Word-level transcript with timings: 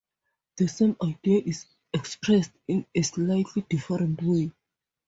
The 0.57 0.67
same 0.67 0.97
idea 1.03 1.43
is 1.45 1.67
expressed 1.93 2.49
in 2.67 2.87
a 2.95 3.03
slightly 3.03 3.61
different 3.69 4.19
way. 4.23 4.51